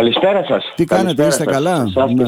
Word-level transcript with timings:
Καλησπέρα 0.00 0.44
σας. 0.44 0.72
Τι 0.76 0.84
κάνετε, 0.84 1.26
είστε 1.26 1.44
καλά; 1.44 1.86
Σας 1.94 2.12
ναι. 2.12 2.24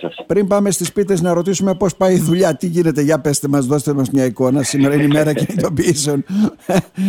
σας. 0.00 0.14
Πριν 0.26 0.46
πάμε 0.46 0.70
στις 0.70 0.92
πίτες 0.92 1.20
να 1.22 1.32
ρωτήσουμε 1.32 1.74
πώς 1.74 1.96
πάει 1.96 2.14
η 2.14 2.18
δουλειά, 2.18 2.56
τι 2.56 2.66
γίνεται, 2.66 3.00
για 3.00 3.20
πετε 3.20 3.48
μας, 3.48 3.66
δώστε 3.66 3.92
μας 3.92 4.10
μια 4.10 4.24
εικόνα. 4.24 4.62
Σήμερα 4.62 4.94
είναι 4.94 5.02
η 5.02 5.08
μέρα 5.08 5.32
κινητοποιήσεων. 5.32 6.24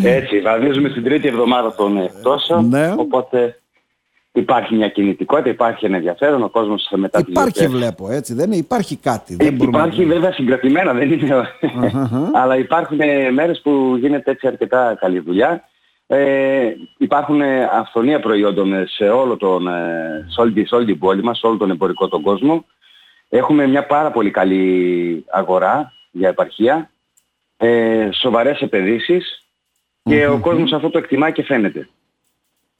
Έτσι, 0.04 0.40
βαδίζουμε 0.42 0.90
στην 0.90 1.04
τρίτη 1.04 1.28
εβδομάδα 1.28 1.76
των 1.76 1.98
εκτόσεων. 1.98 2.68
Ναι. 2.68 2.94
Οπότε 2.98 3.60
υπάρχει 4.32 4.76
μια 4.76 4.88
κινητικότητα, 4.88 5.50
υπάρχει 5.50 5.86
ένα 5.86 5.96
ενδιαφέρον, 5.96 6.44
ο 6.44 6.50
κόσμος 6.50 6.88
θα 6.90 6.98
μετά 6.98 7.20
Υπάρχει, 7.28 7.68
βλέπω, 7.68 8.12
έτσι, 8.12 8.34
δεν 8.34 8.46
είναι, 8.46 8.56
υπάρχει 8.56 8.96
κάτι. 8.96 9.36
Δεν 9.36 9.56
υπάρχει 9.56 10.02
να... 10.02 10.14
βέβαια 10.14 10.32
συγκρατημένα, 10.32 10.94
δεν 10.94 11.12
είναι. 11.12 11.48
Αλλά 12.34 12.58
υπάρχουν 12.58 12.98
μέρες 13.34 13.62
που 13.64 13.96
γίνεται 14.00 14.32
έτσι 14.32 14.48
αρκετά 14.48 14.98
καλή 15.00 15.20
δουλειά. 15.20 15.69
Ε, 16.12 16.76
υπάρχουν 16.98 17.42
αυθονία 17.72 18.20
προϊόντων 18.20 18.88
σε, 18.88 19.10
όλο 19.10 19.38
τον, 19.38 19.68
ε, 19.68 20.26
σε, 20.28 20.42
όλη, 20.42 20.68
σε 20.68 20.76
όλη 20.76 20.86
την 20.86 21.00
πόλη 21.00 21.24
μας, 21.24 21.40
σε 21.40 21.48
όλο 21.48 21.58
τον 21.58 21.70
εμπορικό 21.70 22.08
τον 22.08 22.22
κόσμο. 22.22 22.66
Έχουμε 23.30 23.68
μια 23.68 23.86
πάρα 23.86 24.12
πολύ 24.12 24.32
καλή 24.32 25.26
αγορά 25.30 25.94
για 26.12 26.30
επαρχία, 26.30 26.90
ε, 27.58 28.10
σοβαρές 28.12 28.68
και 30.04 30.28
ο 30.28 30.40
κόσμος 30.40 30.74
αυτό 30.74 30.90
το 30.90 30.98
εκτιμά 30.98 31.32
και 31.32 31.44
φαίνεται. 31.44 31.90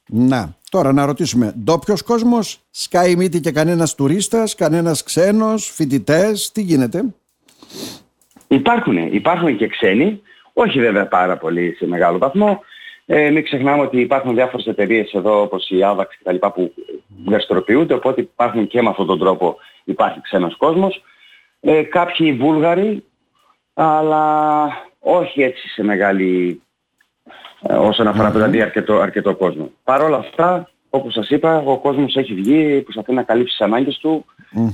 Να, 0.06 0.56
τώρα 0.70 0.92
να 0.92 1.06
ρωτήσουμε, 1.06 1.54
ντόπιος 1.64 2.02
κόσμος, 2.02 2.60
σκάει 2.70 3.16
μύτη 3.16 3.40
και 3.40 3.52
κανένας 3.52 3.94
τουρίστας, 3.94 4.54
κανένας 4.54 5.02
ξένος, 5.02 5.70
φοιτητές, 5.70 6.52
τι 6.52 6.62
γίνεται; 6.62 7.04
Υπάρχουν, 8.48 8.96
υπάρχουν 8.96 9.56
και 9.56 9.66
ξένοι, 9.66 10.22
όχι 10.52 10.80
βέβαια 10.80 11.06
πάρα 11.06 11.36
πολύ 11.36 11.74
σε 11.78 11.86
μεγάλο 11.86 12.18
βαθμό. 12.18 12.64
Ε, 13.12 13.30
μην 13.30 13.44
ξεχνάμε 13.44 13.82
ότι 13.82 14.00
υπάρχουν 14.00 14.34
διάφορες 14.34 14.66
εταιρείες 14.66 15.12
εδώ 15.12 15.42
όπως 15.42 15.68
η 15.70 15.78
AVAX 15.82 16.06
και 16.08 16.22
τα 16.22 16.32
λοιπά 16.32 16.52
που 16.52 16.72
δραστηριοποιούνται, 17.26 17.94
οπότε 17.94 18.20
υπάρχουν 18.20 18.66
και 18.66 18.82
με 18.82 18.88
αυτόν 18.88 19.06
τον 19.06 19.18
τρόπο 19.18 19.56
υπάρχει 19.84 20.20
ξένος 20.20 20.56
κόσμος. 20.56 21.02
Ε, 21.60 21.82
κάποιοι 21.82 22.32
Βούλγαροι, 22.32 23.04
αλλά 23.74 24.66
όχι 24.98 25.42
έτσι 25.42 25.68
σε 25.68 25.82
μεγάλη 25.82 26.62
ε, 27.62 27.74
όσον 27.74 28.06
αφορά 28.06 28.30
δηλαδή 28.30 28.60
αρκετό, 28.62 28.98
αρκετό 28.98 29.34
κόσμο. 29.34 29.70
Παρ' 29.84 30.02
όλα 30.02 30.16
αυτά, 30.16 30.70
όπως 30.90 31.12
σας 31.12 31.30
είπα, 31.30 31.58
ο 31.58 31.78
κόσμος 31.78 32.16
έχει 32.16 32.34
βγει, 32.34 32.80
προσπαθεί 32.80 33.12
να 33.12 33.22
καλύψει 33.22 33.56
τις 33.56 33.66
ανάγκες 33.66 33.98
του. 33.98 34.24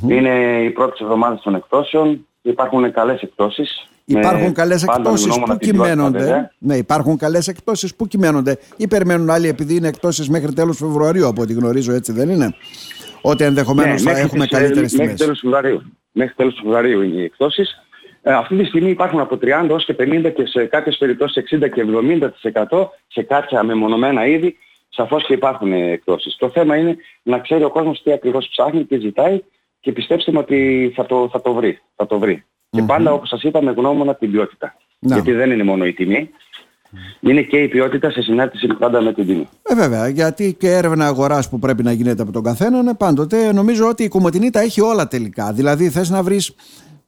Είναι 0.09 0.63
οι 0.63 0.71
πρώτες 0.71 1.01
εβδομάδες 1.01 1.41
των 1.41 1.55
εκτόσεων, 1.55 2.27
υπάρχουν 2.43 2.93
καλές 2.93 3.21
εκτόσεις. 3.21 3.87
Υπάρχουν 4.07 4.53
καλές 4.53 4.83
εκτόσεις 4.83 5.39
που 5.39 5.57
κυμαίνονται. 5.57 6.51
Ναι, 6.59 6.77
υπάρχουν 6.77 7.17
καλές 7.17 7.49
εκτόσεις 7.49 7.95
που 7.95 8.07
κυμαίνονται. 8.07 8.59
Ή 8.77 8.89
περιμένουν 8.89 9.31
άλλοι 9.31 9.49
επειδή 9.49 9.77
είναι 9.77 9.89
εκτόσεις 9.89 10.29
μέχρι 10.29 10.53
τέλος 10.53 10.77
Φεβρουαρίου 10.77 11.27
από 11.27 11.43
ό,τι 11.43 11.53
γνωρίζω 11.53 11.93
έτσι 11.93 12.13
δεν 12.13 12.29
είναι; 12.29 12.55
Ότι 13.21 13.45
ενδεχομένως 13.45 14.03
ναι, 14.03 14.13
θα 14.13 14.19
έχουμε 14.19 14.47
καλύτερες 14.47 14.91
τιμές. 14.91 15.07
Μέχρι 15.07 15.25
τέλος 15.25 15.41
Φεβρουαρίου. 15.41 15.83
Μέχρι 16.13 16.35
τέλος 16.35 16.55
Φεβρουαρίου 16.63 17.03
είναι 17.03 17.21
οι 17.21 17.25
εκτόσεις. 17.25 17.81
Ε, 18.23 18.33
αυτή 18.33 18.57
τη 18.57 18.65
στιγμή 18.65 18.91
υπάρχουν 18.91 19.21
από 19.21 19.39
30 19.43 19.69
ως 19.71 19.85
και 19.85 19.97
50 19.99 20.33
και 20.35 20.47
σε 20.47 20.65
κάποιες 20.65 20.97
περιπτώσεις 20.97 21.43
60 21.43 21.69
και 21.69 21.81
70% 21.81 22.89
σε 23.07 23.23
κάποια 23.23 23.63
μεμονωμένα 23.63 24.27
είδη. 24.27 24.57
Σαφώς 24.89 25.27
και 25.27 25.33
υπάρχουν 25.33 25.73
εκτόσεις. 25.73 26.37
Το 26.37 26.51
θέμα 26.51 26.77
είναι 26.77 26.97
να 27.23 27.39
ξέρει 27.39 27.65
ο 27.65 27.71
κόσμος 27.71 28.03
τι 28.03 28.13
ακριβώς 28.13 28.49
ψάχνει, 28.49 28.85
τι 28.85 28.99
ζητάει 28.99 29.43
και 29.81 29.93
πιστέψτε 29.93 30.33
με 30.33 30.39
ότι 30.39 30.93
θα 30.95 31.07
το, 31.07 31.29
θα 31.33 31.41
το 31.41 31.53
βρει. 31.53 31.79
Θα 31.97 32.07
το 32.07 32.19
βρει. 32.19 32.45
Και 32.71 32.83
πάντα 32.83 33.13
όπως 33.13 33.29
σας 33.29 33.43
είπα 33.43 33.63
με 33.63 33.71
γνώμονα 33.71 34.15
την 34.15 34.31
ποιότητα. 34.31 34.77
Γιατί 34.99 35.33
δεν 35.33 35.51
είναι 35.51 35.63
μόνο 35.63 35.87
η 35.87 35.93
τιμή, 35.93 36.31
είναι 37.21 37.43
και 37.43 37.57
η 37.57 37.69
ποιότητα 37.69 38.11
σε 38.11 38.23
συνάρτηση 38.23 38.67
πάντα 38.67 39.01
με 39.01 39.13
την 39.13 39.27
τιμή. 39.27 39.49
Ε, 39.63 39.75
βέβαια, 39.75 40.09
γιατί 40.09 40.55
και 40.59 40.71
έρευνα 40.71 41.07
αγοράς 41.07 41.49
που 41.49 41.59
πρέπει 41.59 41.83
να 41.83 41.93
γίνεται 41.93 42.23
από 42.23 42.33
τον 42.33 42.43
καθένα, 42.43 42.95
πάντοτε 42.95 43.53
νομίζω 43.53 43.89
ότι 43.89 44.03
η 44.03 44.09
Κομωτινή 44.09 44.51
τα 44.51 44.61
έχει 44.61 44.81
όλα 44.81 45.09
τελικά. 45.09 45.53
Δηλαδή, 45.53 45.91
θες 45.91 46.11
να 46.11 46.23
βρεις 46.23 46.55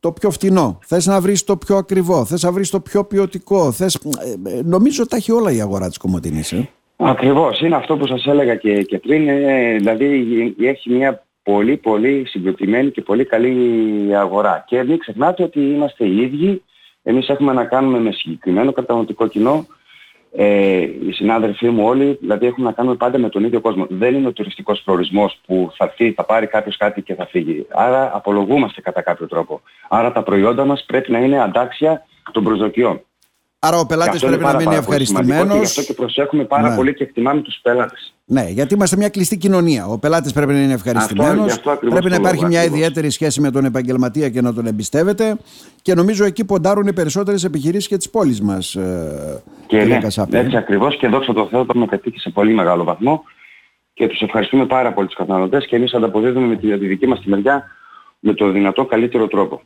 το 0.01 0.13
πιο 0.13 0.31
φτηνό, 0.31 0.79
θες 0.85 1.07
να 1.07 1.21
βρεις 1.21 1.45
το 1.45 1.57
πιο 1.57 1.77
ακριβό, 1.77 2.25
θες 2.25 2.43
να 2.43 2.53
βρεις 2.53 2.71
το 2.71 2.81
πιο 2.81 3.05
ποιοτικό. 3.05 3.73
Θες... 3.73 3.95
Ε, 3.95 4.51
ε, 4.51 4.61
νομίζω 4.65 5.07
τα 5.07 5.17
έχει 5.17 5.33
όλα 5.33 5.53
η 5.53 5.61
αγορά 5.61 5.89
της 5.89 5.97
Κομωτινής. 5.97 6.53
Ε. 6.53 6.69
Ακριβώς, 6.97 7.61
είναι 7.61 7.77
αυτό 7.77 7.97
που 7.97 8.07
σας 8.07 8.27
έλεγα 8.27 8.55
και, 8.55 8.83
και 8.83 8.99
πριν, 8.99 9.29
ε, 9.29 9.77
δηλαδή 9.77 10.55
έχει 10.61 10.91
μια 10.91 11.27
πολύ 11.53 11.77
πολύ 11.77 12.25
συγκεκριμένη 12.27 12.91
και 12.91 13.03
πολύ 13.03 13.25
καλή 13.25 13.57
αγορά. 14.17 14.65
Και 14.67 14.83
μην 14.83 14.99
ξεχνάτε 14.99 15.43
ότι 15.43 15.61
είμαστε 15.61 16.05
οι 16.05 16.21
ίδιοι, 16.21 16.63
εμείς 17.03 17.29
έχουμε 17.29 17.53
να 17.53 17.65
κάνουμε 17.65 17.99
με 17.99 18.13
συγκεκριμένο 18.13 18.73
καταναλωτικό 18.73 19.27
κοινό, 19.27 19.67
ε, 20.33 20.81
οι 20.81 21.13
συνάδελφοί 21.13 21.69
μου 21.69 21.85
όλοι, 21.87 22.19
δηλαδή 22.21 22.47
έχουμε 22.47 22.67
να 22.67 22.73
κάνουμε 22.73 22.97
πάντα 22.97 23.19
με 23.19 23.29
τον 23.29 23.45
ίδιο 23.45 23.61
κόσμο. 23.61 23.87
Δεν 23.89 24.15
είναι 24.15 24.27
ο 24.27 24.33
τουριστικός 24.33 24.83
προορισμός 24.85 25.41
που 25.47 25.73
θα 25.77 25.85
έρθει, 25.85 26.13
θα 26.13 26.25
πάρει 26.25 26.47
κάποιος 26.47 26.77
κάτι 26.77 27.03
και 27.03 27.15
θα 27.15 27.27
φύγει. 27.27 27.67
Άρα 27.71 28.11
απολογούμαστε 28.15 28.81
κατά 28.81 29.03
κάποιο 29.03 29.27
τρόπο. 29.27 29.61
Άρα 29.89 30.13
τα 30.13 30.23
προϊόντα 30.23 30.65
μας 30.65 30.85
πρέπει 30.87 31.11
να 31.13 31.19
είναι 31.19 31.43
αντάξια 31.43 32.07
των 32.33 32.45
προσδοκιών. 32.45 33.01
Άρα 33.61 33.79
ο 33.79 33.87
πελάτης 33.87 34.21
πρέπει 34.21 34.43
να 34.43 34.55
μείνει 34.55 34.75
ευχαριστημένο. 34.75 35.57
Γι' 35.57 35.63
αυτό 35.63 35.83
και 35.83 35.95
προσέχουμε 35.95 36.45
πάρα 36.45 36.69
ναι. 36.69 36.77
πολύ 36.77 36.95
και 36.95 37.03
εκτιμάμε 37.03 37.41
τους 37.41 37.59
πελάτες. 37.63 38.15
Ναι, 38.25 38.49
γιατί 38.49 38.75
είμαστε 38.75 38.97
μια 38.97 39.09
κλειστή 39.09 39.37
κοινωνία. 39.37 39.87
Ο 39.87 39.99
πελάτης 39.99 40.33
πρέπει 40.33 40.53
να 40.53 40.63
είναι 40.63 40.73
ευχαριστημένος. 40.73 41.61
Πρέπει 41.81 42.09
να 42.09 42.17
υπάρχει 42.17 42.47
μια 42.47 42.65
ιδιαίτερη 42.65 43.11
σχέση 43.11 43.41
με 43.41 43.51
τον 43.51 43.65
επαγγελματία 43.65 44.29
και 44.29 44.41
να 44.41 44.55
τον 44.55 44.67
εμπιστεύεται. 44.67 45.37
Και 45.83 45.95
νομίζω 45.95 46.25
εκεί 46.25 46.45
ποντάρουν 46.45 46.87
οι 46.87 46.93
περισσότερες 46.93 47.45
επιχειρήσεις 47.45 47.89
και 47.89 47.97
τη 47.97 48.09
πόλη 48.09 48.39
μας. 48.43 48.75
Ε, 48.75 49.43
και 49.67 49.85
ναι, 49.85 50.01
έτσι 50.31 50.57
ακριβώς 50.57 50.97
και 50.97 51.09
δόξα 51.09 51.33
τω 51.33 51.47
Θεώ 51.47 51.61
το 51.61 51.67
έχουμε 51.69 51.87
πετύχει 51.87 52.19
σε 52.19 52.31
πολύ 52.31 52.53
μεγάλο 52.53 52.85
βαθμό. 52.85 53.23
Και 53.93 54.07
τους 54.07 54.21
ευχαριστούμε 54.21 54.67
πάρα 54.67 54.93
πολύ 54.93 55.07
τους 55.07 55.17
καταναλωτές 55.17 55.67
και 55.67 55.77
εμείς 55.77 55.95
ανταποδίδουμε 55.95 56.47
με 56.47 56.57
τη, 56.57 56.77
δική 56.77 57.07
μας 57.07 57.21
τη 57.21 57.29
μεριά 57.29 57.65
με 58.19 58.35
το 58.35 58.51
δυνατό 58.51 58.85
καλύτερο 58.85 59.27
τρόπο. 59.27 59.63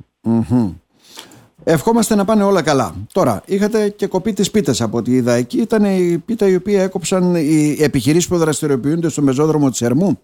Ευχόμαστε 1.65 2.15
να 2.15 2.25
πάνε 2.25 2.45
όλα 2.45 2.63
καλά. 2.63 2.95
Τώρα, 3.13 3.43
είχατε 3.47 3.89
και 3.89 4.07
κοπεί 4.07 4.33
τις 4.33 4.51
πίτες 4.51 4.81
από 4.81 4.97
ό,τι 4.97 5.13
είδα 5.13 5.33
εκεί. 5.33 5.61
Ήταν 5.61 5.85
η 5.85 6.23
πίτα 6.27 6.49
η 6.49 6.55
οποία 6.55 6.83
έκοψαν 6.83 7.35
οι 7.35 7.77
επιχειρήσεις 7.81 8.29
που 8.29 8.37
δραστηριοποιούνται 8.37 9.09
στο 9.09 9.23
μεζόδρομο 9.23 9.71
της 9.71 9.83
Ερμού. 9.83 10.21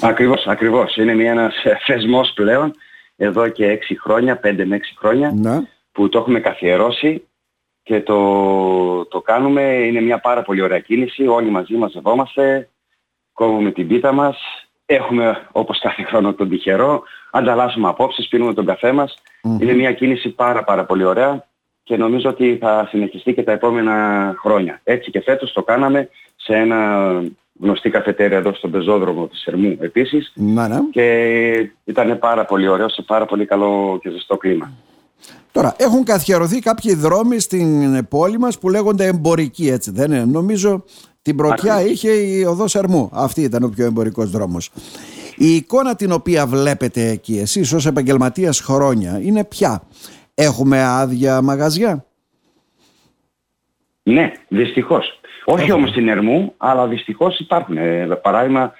Ακριβώς, 0.00 0.46
ακριβώς. 0.46 0.96
Είναι 0.96 1.14
μια, 1.14 1.30
ένας 1.30 1.54
θεσμός 1.86 2.32
πλέον 2.34 2.74
εδώ 3.16 3.48
και 3.48 3.66
έξι 3.66 4.00
χρόνια, 4.00 4.36
πέντε 4.36 4.64
με 4.64 4.76
έξι 4.76 4.94
χρόνια, 4.98 5.32
να. 5.36 5.68
που 5.92 6.08
το 6.08 6.18
έχουμε 6.18 6.40
καθιερώσει 6.40 7.24
και 7.82 8.00
το, 8.00 9.04
το 9.04 9.20
κάνουμε. 9.20 9.62
Είναι 9.62 10.00
μια 10.00 10.18
πάρα 10.18 10.42
πολύ 10.42 10.60
ωραία 10.60 10.78
κίνηση. 10.78 11.26
Όλοι 11.26 11.50
μαζί 11.50 11.74
μαζευόμαστε, 11.74 12.68
κόβουμε 13.32 13.70
την 13.70 13.88
πίτα 13.88 14.12
μας, 14.12 14.36
έχουμε 14.94 15.46
όπως 15.52 15.78
κάθε 15.78 16.02
χρόνο 16.02 16.32
τον 16.32 16.48
τυχερό, 16.48 17.02
ανταλλάσσουμε 17.30 17.88
απόψεις, 17.88 18.28
πίνουμε 18.28 18.54
τον 18.54 18.66
καφέ 18.66 18.92
μας. 18.92 19.14
Είναι 19.60 19.72
μια 19.72 19.92
κίνηση 19.92 20.28
πάρα 20.28 20.64
πάρα 20.64 20.84
πολύ 20.84 21.04
ωραία 21.04 21.46
και 21.82 21.96
νομίζω 21.96 22.28
ότι 22.28 22.58
θα 22.60 22.86
συνεχιστεί 22.90 23.34
και 23.34 23.42
τα 23.42 23.52
επόμενα 23.52 23.94
χρόνια. 24.38 24.80
Έτσι 24.84 25.10
και 25.10 25.20
φέτος 25.20 25.52
το 25.52 25.62
κάναμε 25.62 26.08
σε 26.36 26.54
ένα 26.54 27.10
γνωστή 27.60 27.90
καφετέρια 27.90 28.36
εδώ 28.36 28.54
στον 28.54 28.70
πεζόδρομο 28.70 29.26
της 29.26 29.44
Ερμού 29.44 29.76
επίσης 29.80 30.32
ναι. 30.34 30.66
και 30.90 31.70
ήταν 31.84 32.18
πάρα 32.18 32.44
πολύ 32.44 32.68
ωραίο 32.68 32.88
σε 32.88 33.02
πάρα 33.02 33.26
πολύ 33.26 33.46
καλό 33.46 33.98
και 34.02 34.10
ζεστό 34.10 34.36
κλίμα. 34.36 34.72
Τώρα, 35.52 35.74
έχουν 35.78 36.04
καθιερωθεί 36.04 36.58
κάποιοι 36.58 36.94
δρόμοι 36.94 37.38
στην 37.38 38.08
πόλη 38.08 38.38
μας 38.38 38.58
που 38.58 38.68
λέγονται 38.68 39.06
εμπορικοί, 39.06 39.68
έτσι 39.68 39.90
δεν 39.90 40.12
είναι; 40.12 40.24
Νομίζω 40.24 40.84
την 41.22 41.36
πρωτιά 41.36 41.82
είχε 41.82 42.10
η 42.10 42.44
οδός 42.44 42.74
Ερμού. 42.74 43.10
Αυτή 43.12 43.42
ήταν 43.42 43.62
ο 43.62 43.68
πιο 43.68 43.84
εμπορικός 43.84 44.30
δρόμος. 44.30 44.70
Η 45.36 45.54
εικόνα 45.54 45.94
την 45.94 46.12
οποία 46.12 46.46
βλέπετε 46.46 47.08
εκεί 47.08 47.38
εσείς 47.38 47.72
ως 47.72 47.86
επαγγελματίας 47.86 48.60
χρόνια 48.60 49.20
είναι 49.22 49.44
ποια; 49.44 49.82
Έχουμε 50.34 50.82
άδεια 50.82 51.42
μαγαζιά; 51.42 52.04
Ναι, 54.02 54.32
δυστυχώς. 54.48 55.20
Όχι 55.44 55.60
Έχουμε. 55.60 55.74
όμως 55.76 55.90
στην 55.90 56.08
Ερμού, 56.08 56.54
αλλά 56.56 56.86
δυστυχώς 56.86 57.38
υπάρχουν. 57.38 57.76
Ε, 57.76 58.06
παράδειγμα, 58.22 58.72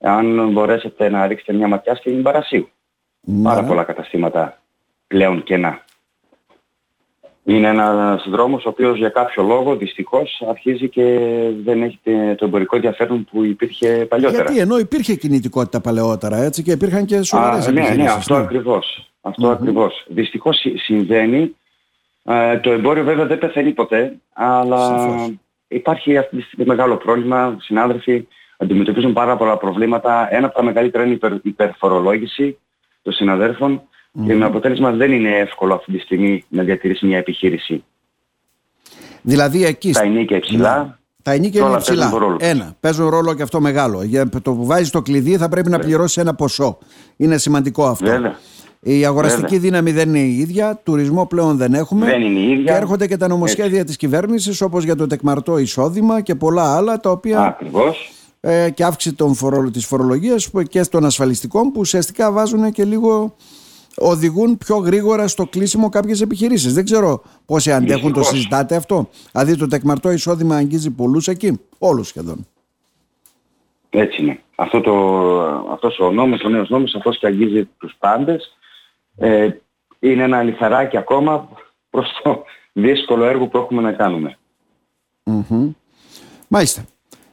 αν 0.00 0.52
μπορέσετε 0.52 1.08
να 1.08 1.26
ρίξετε 1.26 1.52
μια 1.52 1.68
ματιά 1.68 1.94
στην 1.94 2.22
Παρασίου. 2.22 2.68
Ναι. 3.20 3.42
Πάρα 3.42 3.64
πολλά 3.64 3.82
καταστήματα 3.84 4.60
πλέον 5.06 5.42
κενά. 5.42 5.84
Είναι 7.44 7.68
ένας 7.68 8.26
δρόμος 8.28 8.64
ο 8.64 8.68
οποίος 8.68 8.98
για 8.98 9.08
κάποιο 9.08 9.42
λόγο 9.42 9.76
δυστυχώς 9.76 10.42
αρχίζει 10.48 10.88
και 10.88 11.18
δεν 11.64 11.82
έχει 11.82 11.98
το 12.36 12.44
εμπορικό 12.44 12.76
ενδιαφέρον 12.76 13.24
που 13.24 13.44
υπήρχε 13.44 14.06
παλιότερα. 14.08 14.42
Γιατί 14.42 14.60
ενώ 14.60 14.78
υπήρχε 14.78 15.14
κινητικότητα 15.14 15.80
παλαιότερα 15.80 16.36
έτσι 16.36 16.62
και 16.62 16.72
υπήρχαν 16.72 17.04
και 17.04 17.22
σοβαρές 17.22 17.66
Α, 17.66 17.72
Ναι, 17.72 17.88
ναι, 17.88 18.10
αυτό 18.10 18.34
ναι. 18.34 18.40
ακριβώς. 18.40 19.10
Αυτό 19.20 19.48
ακριβώς. 19.48 20.04
Δυστυχώς 20.08 20.66
συμβαίνει. 20.74 21.54
Ε, 22.24 22.58
το 22.58 22.70
εμπόριο 22.70 23.04
βέβαια 23.04 23.26
δεν 23.26 23.38
πεθαίνει 23.38 23.70
ποτέ, 23.70 24.16
αλλά 24.32 25.16
υπάρχει 25.68 26.16
αυτή 26.16 26.36
τη 26.36 26.42
στιγμή 26.42 26.66
μεγάλο 26.66 26.96
πρόβλημα. 26.96 27.56
Συνάδελφοι 27.60 28.26
αντιμετωπίζουν 28.56 29.12
πάρα 29.12 29.36
πολλά 29.36 29.56
προβλήματα. 29.56 30.34
Ένα 30.34 30.46
από 30.46 30.56
τα 30.56 30.62
μεγαλύτερα 30.62 31.04
είναι 31.04 31.14
η 31.14 31.40
υπερφορολόγηση 31.42 32.58
των 33.02 33.12
συναδέλφων 34.12 34.26
και 34.26 34.34
με 34.34 34.44
αποτέλεσμα 34.44 34.90
δεν 34.90 35.12
είναι 35.12 35.38
εύκολο 35.38 35.74
αυτή 35.74 35.92
τη 35.92 35.98
στιγμή 35.98 36.44
να 36.48 36.62
διατηρήσει 36.62 37.06
μια 37.06 37.18
επιχείρηση. 37.18 37.84
Δηλαδή 39.22 39.64
εκεί... 39.64 39.92
Τα 39.92 40.02
ενίκια 40.02 40.36
υψηλά. 40.36 40.98
Τα 41.22 41.32
ενίκια 41.32 41.66
είναι 41.66 41.76
ψηλά. 41.76 42.12
Ένα. 42.38 42.76
Παίζουν 42.80 43.08
ρόλο 43.08 43.34
και 43.34 43.42
αυτό 43.42 43.60
μεγάλο. 43.60 44.02
Για 44.02 44.28
το 44.28 44.54
που 44.54 44.66
βάζεις 44.66 44.90
το 44.90 45.02
κλειδί 45.02 45.36
θα 45.36 45.48
πρέπει 45.48 45.70
να 45.70 45.78
πληρώσεις 45.78 46.16
ένα 46.16 46.34
ποσό. 46.34 46.78
Είναι 47.16 47.38
σημαντικό 47.38 47.86
αυτό. 47.86 48.06
Βέβαια. 48.06 48.38
Η 48.82 49.04
αγοραστική 49.04 49.42
Βέβαια. 49.42 49.60
δύναμη 49.60 49.92
δεν 49.92 50.08
είναι 50.08 50.18
η 50.18 50.38
ίδια, 50.38 50.80
τουρισμό 50.84 51.26
πλέον 51.26 51.56
δεν 51.56 51.74
έχουμε. 51.74 52.06
Δεν 52.06 52.22
είναι 52.22 52.38
η 52.38 52.50
ίδια. 52.50 52.72
Και 52.72 52.78
έρχονται 52.78 53.06
και 53.06 53.16
τα 53.16 53.28
νομοσχέδια 53.28 53.84
της 53.84 53.96
κυβέρνησης, 53.96 54.60
όπως 54.60 54.84
για 54.84 54.96
το 54.96 55.06
τεκμαρτό 55.06 55.58
εισόδημα 55.58 56.20
και 56.20 56.34
πολλά 56.34 56.76
άλλα, 56.76 57.00
τα 57.00 57.10
οποία. 57.10 57.40
Ακριβώς. 57.40 58.12
Ε, 58.40 58.70
και 58.70 58.84
αύξηση 58.84 59.14
των 59.14 59.34
φορο, 59.34 59.70
της 59.70 59.86
φορολογίας 59.86 60.50
και 60.68 60.80
των 60.80 61.04
ασφαλιστικών 61.04 61.62
που 61.62 61.80
ουσιαστικά 61.80 62.32
βάζουν 62.32 62.72
και 62.72 62.84
λίγο 62.84 63.34
οδηγούν 64.00 64.58
πιο 64.58 64.76
γρήγορα 64.76 65.28
στο 65.28 65.46
κλείσιμο 65.46 65.88
κάποιες 65.88 66.20
επιχειρήσεις. 66.20 66.74
Δεν 66.74 66.84
ξέρω 66.84 67.22
πόσοι 67.46 67.72
αντέχουν, 67.72 68.12
το 68.12 68.22
συζητάτε 68.22 68.76
αυτό. 68.76 69.08
Δηλαδή 69.32 69.56
το 69.56 69.66
τεκμαρτό 69.66 70.10
εισόδημα 70.10 70.56
αγγίζει 70.56 70.90
πολλούς 70.90 71.28
εκεί, 71.28 71.60
όλους 71.78 72.08
σχεδόν. 72.08 72.46
Έτσι 73.90 74.22
είναι. 74.22 74.40
Αυτό 74.54 74.80
το, 74.80 74.92
αυτός 75.72 75.98
ο 75.98 76.10
νόμος, 76.10 76.42
ο 76.44 76.48
νέος 76.48 76.68
νόμος, 76.68 76.94
αυτός 76.94 77.18
και 77.18 77.26
αγγίζει 77.26 77.68
τους 77.78 77.94
πάντες. 77.98 78.56
Ε, 79.16 79.48
είναι 79.98 80.22
ένα 80.22 80.42
λιθαράκι 80.42 80.96
ακόμα 80.96 81.48
προς 81.90 82.20
το 82.22 82.44
δύσκολο 82.72 83.24
έργο 83.24 83.46
που 83.46 83.58
έχουμε 83.58 83.82
να 83.82 83.92
κάνουμε. 83.92 84.38
Mm-hmm. 85.24 85.70
Μάλιστα. 86.48 86.84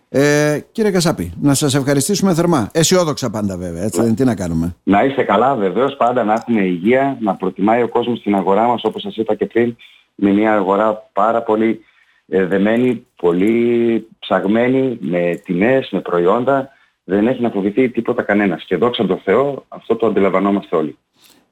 Ε, 0.09 0.59
κύριε 0.71 0.91
Κασάπη, 0.91 1.33
να 1.41 1.53
σας 1.53 1.75
ευχαριστήσουμε 1.75 2.33
θερμά. 2.33 2.69
Αισιόδοξα 2.73 3.29
πάντα 3.29 3.57
βέβαια, 3.57 3.83
έτσι 3.83 4.01
δεν 4.01 4.15
τι 4.15 4.23
να 4.23 4.35
κάνουμε. 4.35 4.75
Να 4.83 5.03
είστε 5.03 5.23
καλά 5.23 5.55
βεβαίως, 5.55 5.95
πάντα 5.95 6.23
να 6.23 6.33
έχουμε 6.33 6.61
υγεία, 6.61 7.17
να 7.19 7.35
προτιμάει 7.35 7.81
ο 7.81 7.87
κόσμος 7.87 8.21
την 8.21 8.35
αγορά 8.35 8.67
μας 8.67 8.83
όπως 8.83 9.01
σας 9.01 9.15
είπα 9.15 9.35
και 9.35 9.45
πριν, 9.45 9.75
με 10.15 10.31
μια 10.31 10.53
αγορά 10.53 11.09
πάρα 11.13 11.41
πολύ 11.41 11.81
ε, 12.27 12.45
δεμένη, 12.45 13.05
πολύ 13.15 14.07
ψαγμένη, 14.19 14.97
με 15.01 15.41
τιμές, 15.45 15.89
με 15.91 16.01
προϊόντα. 16.01 16.69
Δεν 17.03 17.27
έχει 17.27 17.41
να 17.41 17.49
φοβηθεί 17.49 17.89
τίποτα 17.89 18.23
κανένας. 18.23 18.63
Και 18.63 18.75
δόξα 18.75 19.05
τω 19.05 19.21
Θεώ, 19.23 19.65
αυτό 19.67 19.95
το 19.95 20.05
αντιλαμβανόμαστε 20.05 20.75
όλοι. 20.75 20.97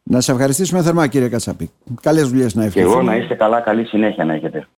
Να 0.04 0.22
σε 0.22 0.32
ευχαριστήσουμε 0.32 0.82
θερμά 0.82 1.08
κύριε 1.08 1.30
Κασάπη. 1.30 1.70
Καλές 2.02 2.30
δουλειές 2.30 2.56
να 2.56 2.64
ευχηθούμε. 2.64 2.94
Και 2.94 3.00
εγώ 3.00 3.02
να 3.02 3.16
είστε 3.16 3.34
καλά, 3.34 3.60
καλή 3.60 3.86
συνέχεια 3.86 4.26
να 4.26 4.34
έχετε. 4.34 4.68